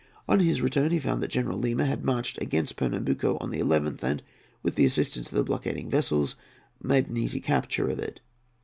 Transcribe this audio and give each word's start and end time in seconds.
On 0.27 0.39
his 0.39 0.63
return 0.63 0.89
he 0.89 0.97
found 0.97 1.21
that 1.21 1.27
General 1.29 1.59
Lima 1.59 1.85
had 1.85 2.03
marched 2.03 2.41
against 2.41 2.75
Pernambuco 2.75 3.37
on 3.39 3.51
the 3.51 3.59
11th, 3.59 4.01
and, 4.01 4.23
with 4.63 4.73
the 4.73 4.83
assistance 4.83 5.31
of 5.31 5.37
the 5.37 5.43
blockading 5.43 5.91
vessels, 5.91 6.35
made 6.81 7.07
an 7.07 7.17
easy 7.17 7.39
capture 7.39 7.87
of 7.87 7.99
it. 7.99 8.19